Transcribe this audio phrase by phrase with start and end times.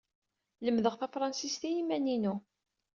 [0.65, 2.35] Lemdeɣ tafṛensist i yiman-inu.